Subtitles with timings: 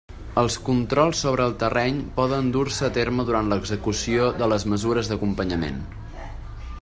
[0.43, 5.81] Els controls sobre el terreny poden dur-se a terme durant l'execució de les mesures d'acompanyament.